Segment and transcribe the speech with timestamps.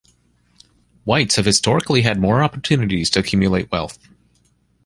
[1.05, 3.99] Whites have historically had more opportunities to accumulate wealth.